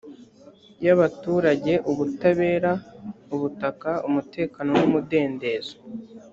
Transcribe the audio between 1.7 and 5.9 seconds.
ubutabera ubutaka umutekano umudendezo